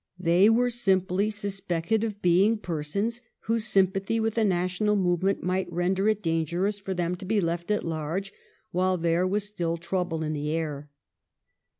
[0.17, 5.71] They were simply sus pected of being persons whose sympathy with the National movement might
[5.71, 8.33] render it dangerous for them to be left at large
[8.71, 10.89] while there was still trouble in the air.